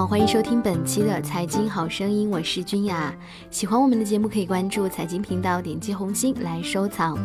[0.00, 3.14] 好，欢迎收听本期的财经好声音，我是君雅。
[3.50, 7.18] 喜欢我们的节目，可以关注财经频道，点击红心来收藏。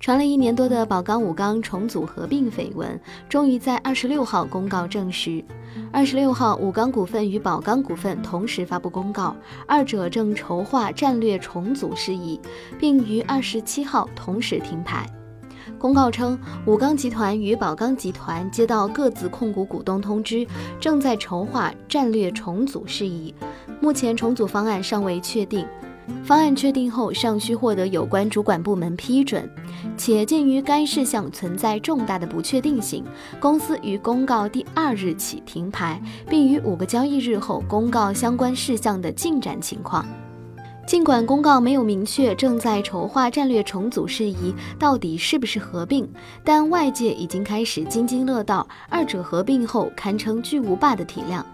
[0.00, 2.98] 传了一年多的宝钢武钢重组合并绯闻，
[3.28, 5.44] 终于在二十六号公告证实。
[5.92, 9.36] 二十六号，武钢股份与宝钢股份同时发布公告，
[9.68, 12.40] 二者正筹划战略重组事宜，
[12.78, 15.06] 并于二十七号同时停牌。
[15.78, 20.46] 公告称，武钢集团与宝钢集团接到各自控股股东通知，
[20.80, 23.34] 正在筹划战略重组事宜，
[23.80, 25.66] 目前重组方案尚未确定。
[26.22, 29.48] 方案确定后，尚需获得有关主管部门批准，
[29.96, 33.04] 且鉴于该事项存在重大的不确定性，
[33.40, 40.06] 公司于公告第二日起停牌，并于五个交易日后公告相关事项的进展情况。
[40.86, 46.08] 尽管公告没有明确正在筹划战略重组事宜到底是不是合并，
[46.44, 51.44] 但外界已经开始津津乐道，二者合并后堪称巨无霸的体量。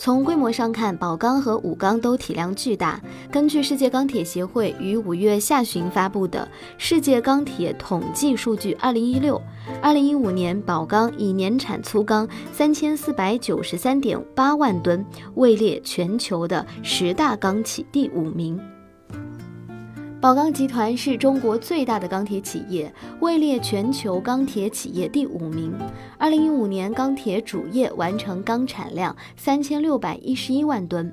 [0.00, 2.98] 从规模上看，宝钢和武钢都体量巨大。
[3.30, 6.48] 根据世界钢铁协会于五月下旬发布的
[6.78, 9.38] 《世界钢铁统计数据》，二零一六、
[9.82, 18.58] 二零一五年，宝钢以年产粗钢三千四百九十三点八万吨，位列全球的十大钢企第五名。
[20.20, 25.72] 宝钢集团是中国最大的钢铁企业，位列全球钢铁企业第五名。
[26.18, 31.10] 二零一五年，钢铁主业完成钢产量三千六百一十一万吨。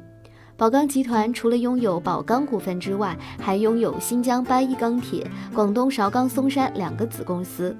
[0.57, 7.73] 宝钢集团除了拥有宝钢股份之外，还拥有新疆八一钢铁、广东韶钢松山两个子公司。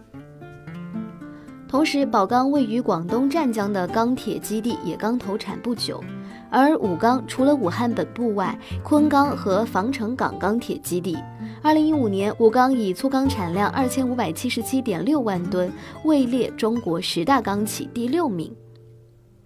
[1.68, 6.02] 同时，宝钢位于广东湛江的钢铁基地也刚投产不久。
[6.50, 11.18] 而武钢除了武汉本部外，昆钢和防城港钢铁基地。
[11.62, 15.72] 二零一五年，武钢以粗钢产量二千五百七十七点六万吨，
[16.04, 18.54] 位列中国十大钢企第六名。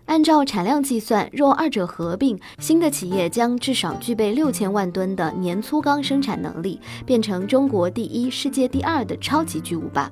[0.05, 10.11] 按照产量计算，若二者合并，新的企业将至少具备六千万吨的年粗钢生产能力，变成中国第一、世界第二的超级巨无霸。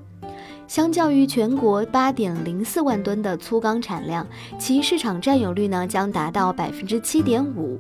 [0.70, 4.26] 相较于全国八点零四万吨的粗钢产量，
[4.60, 7.80] 其市场占有率呢将达到百分之七点五。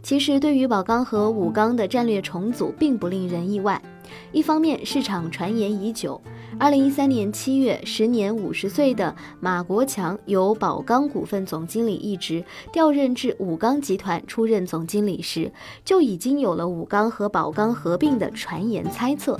[0.00, 3.82] 其实，对于宝钢和武钢的战略重组，并不令人意外。
[4.30, 6.20] 一方面，市场传言已久。
[6.56, 15.50] 二零一三年七月，时年五十岁的马国强由宝钢股份总经理一职调任至武钢集团出任总经理时，
[15.84, 19.36] 就已经有了武钢和宝钢合并的传言猜测。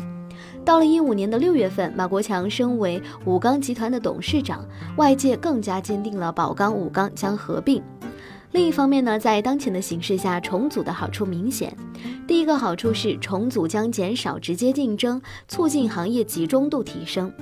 [0.69, 4.62] 到了一五年的六月份，马国强升为武钢集团的董事长，
[4.99, 7.83] 外界更加坚定了宝钢武钢将合并。
[8.53, 11.75] 另一方面呢，在当前的形势下，重组的好处明显。
[12.27, 15.19] 第一个好处是重组将减少直接竞争，
[15.49, 17.33] 促进行业集中度提升。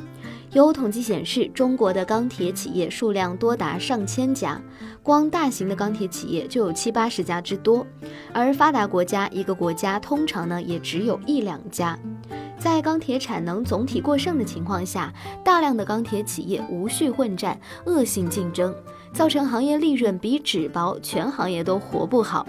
[0.52, 4.62] 有统计显示，中国的钢铁企业数量多达上千家，
[5.02, 7.84] 光大型的钢铁企业就有七八十家之多，
[8.32, 11.98] 而发达国家一个国家通常呢也只有一两家。
[12.58, 15.12] 在钢铁产能总体过剩的情况下，
[15.44, 18.74] 大量的钢铁企业无序混战、恶性竞争，
[19.12, 22.46] 造成行业利润比纸薄，全行业都活不好。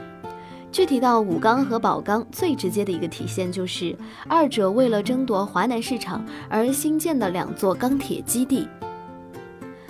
[0.71, 3.95] 具体到武钢和宝钢，最直接的一个体现就是
[4.27, 8.67] 二者为了争夺华南市场而新建的两座钢铁基地。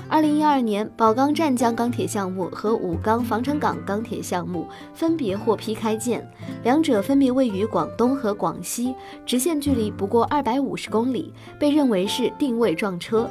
[0.09, 6.25] 二零一二年，宝钢湛江钢铁项目和武钢防城港钢铁项目分别获批开建，
[6.63, 8.95] 两者分别位于广东和广西，
[9.25, 13.29] 直线距离不过二百五十公里，被认为是定位撞车。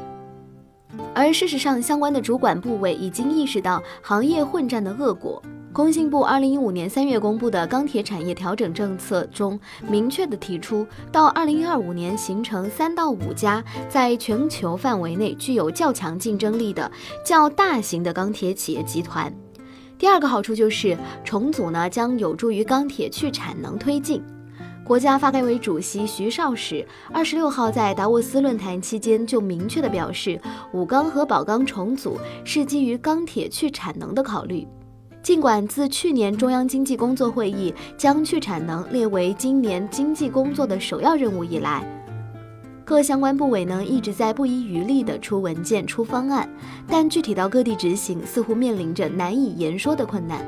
[1.14, 5.42] 而事实上，相关的主管部委已经意识到行业混战的恶果。
[5.76, 16.90] 工信部二零一五年三月公布的钢铁产业调整政策中，明确的提出，到二零二五年形成三到五家在全球范围内具有较强竞争力的
[17.22, 19.30] 较大型的钢铁企业集团。
[19.98, 24.22] 第二个好处就是重组呢，将有助于钢铁去产能推进。
[24.82, 30.40] 国家发改委主席徐绍史二十六号在达沃斯论坛期间就明确的表示，
[30.72, 34.66] 武钢和宝钢重组是基于钢铁去产能的考虑。
[35.26, 41.84] 尽管自去年中央经济工作会议将去产能列为今年经济工作的首要任务以来，
[42.84, 46.48] 各相关部委呢一直在不遗余力地出文件、出方案，
[46.86, 50.46] 但具体到各地执行，似乎面临着难以言说的困难。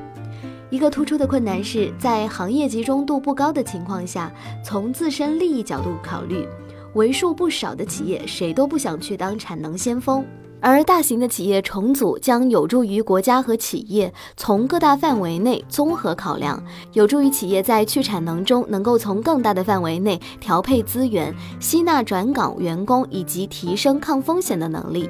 [0.70, 4.32] 一个突出的困难是在行业集中度不高的情况下，
[4.64, 6.46] 从自身利益角度考虑，
[6.94, 10.24] 为数不少的企业谁都不想去当产能先锋。
[10.60, 16.62] 而大型的企业重组将有助于国家和企业从各大范围内综合考量，
[16.92, 25.08] 有助于企业在去产能中能够从更大的范围内调配资源、吸纳转岗员工以及提升抗风险的能力。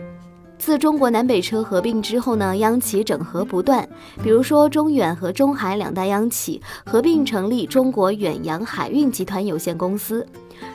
[0.59, 3.89] 自中国南北车合并之后呢，央企整合不断。
[4.23, 10.27] 比如说，中远和中海两大央企合并成立中国远洋海运集团有限公司，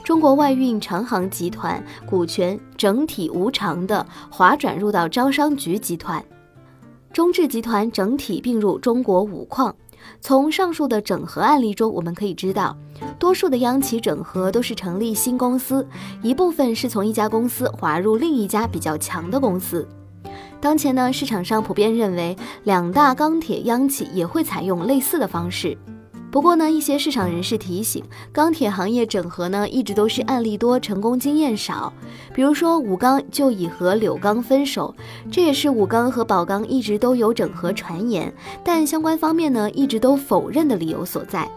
[0.03, 6.23] 中国外运长航集团股权整体无偿的划转入到招商局集团，
[7.11, 9.75] 中智集团整体并入中国五矿。
[10.21, 12.75] 从上述的整合案例中，我们可以知道，
[13.19, 15.87] 多数的央企整合都是成立新公司，
[16.21, 19.87] 一部分是从一家公司划入另一家比较强的公司。
[20.61, 25.77] 当前呢，市场上普遍认为，两大钢铁央企也会采用类似的方式。
[26.33, 31.93] 不过呢，一些市场人士提醒，钢铁行业整合呢一直都是案例多，成功经验少。
[32.33, 34.95] 比如说武钢就已和柳钢分手，
[35.31, 38.33] 这也是武钢和宝钢一直都有整合传言，
[38.63, 41.47] 但相关方面呢一直都否认的理由所在。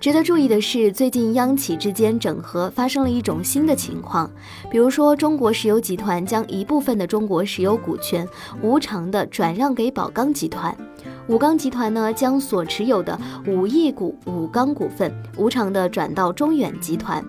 [0.00, 4.28] 值得注意的是，最近央企之间整合发生了一种新的情况，
[4.72, 8.28] 比如说中国石油集团将一部分的中国石油股权
[8.60, 10.76] 无偿的转让给宝钢集团，
[11.26, 17.24] 武钢集团呢将所持有的五亿股武钢股份无偿的转到中远集团，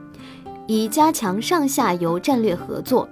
[0.68, 3.08] 以加强上下游战略合作。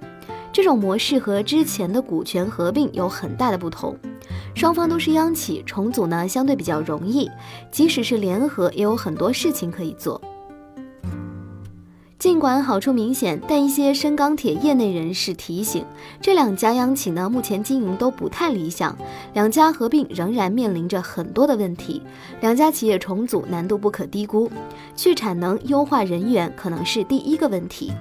[0.51, 3.97] 这种模式和之前的股权合并有很大的不同。
[4.53, 7.31] 双方都是央企，重组呢相对比较容易，
[7.71, 10.21] 即使是联合，也有很多事情可以做。
[12.23, 15.85] 尽管好处明显，但一些深钢铁业内人士提醒，
[16.21, 18.97] 这两家央企呢目前经营都不太理想，
[19.33, 22.01] 两家合并仍然面临着很多的问题，
[22.39, 24.49] 两家企业重组难度不可低估，
[24.95, 27.91] 去产能、优化人员可能是第一个问题。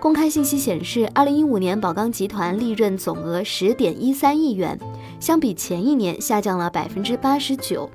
[0.00, 4.80] 公开信息显示，二零一五年宝钢集团利润总额十点一三亿元，
[5.20, 7.90] 相比前一年下降了百分之八十九，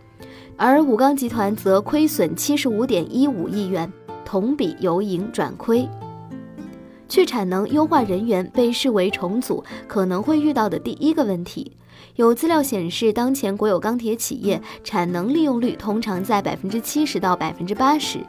[0.58, 3.92] 而武钢集团则亏损七十五点一五亿元，
[4.26, 5.88] 同比由盈转亏。
[7.08, 11.72] 去产能、优化人员被视为重组可能会遇到的第一个问题。
[12.16, 18.20] 有资料显示，当前国有钢铁企业产能利用率通常在百分之七十到百分之八十。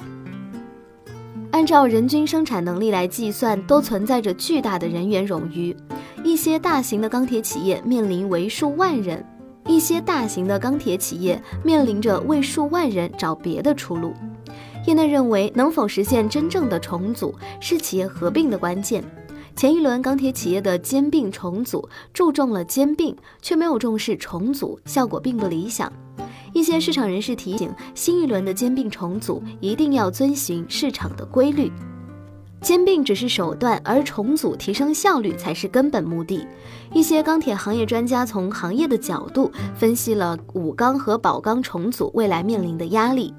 [1.53, 5.75] 按照人均生产能力来计算，都存在着巨大的人员冗余。
[6.23, 9.25] 一些大型的钢铁企业面临为数万人，
[9.67, 14.13] 一些大型的钢铁企业面临着为数万人找别的出路。
[14.87, 19.05] 业内认为，能否实现真正的重组是企业合并的关键。
[19.55, 25.93] 前一轮钢铁企业的兼并重组注重了兼并，却没有重视重组，效果并不理想。
[26.53, 31.73] 一些市场人士提醒，新一轮的兼并重组一定要遵循市场的规律，
[32.61, 36.47] 兼并只是手段，而重组提升效率才是根本目的。
[36.93, 43.35] 一些钢铁行业专家从行业的角度分析了武钢和宝钢重组未来面临的压力，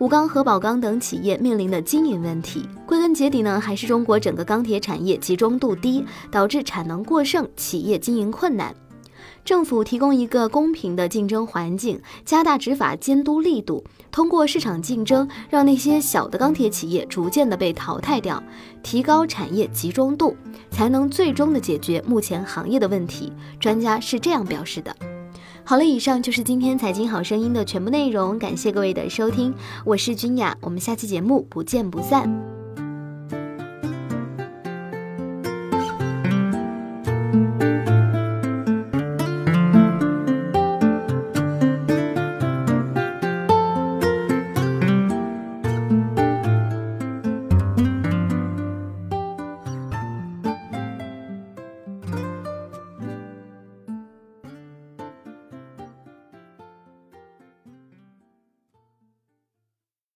[0.00, 8.74] 武钢和宝钢等企业面临的经营问题，归根结底呢，还是中国整个钢铁产业集中度低，导致产能过剩，企业经营困难。
[9.44, 18.42] 政府提供一个公平的竞争环境，加大执法监督力度，通过市场竞争，让那些小的钢铁企业逐渐的被淘汰掉，
[18.82, 20.34] 提高产业集中度，
[20.70, 23.30] 才能最终的解决目前行业的问题。
[23.60, 24.96] 专家是这样表示的。
[25.70, 32.59] 好了，以上就是今天财经好声音的全部内容，感谢各位的收听，我是君雅，我们下期节目不见不散。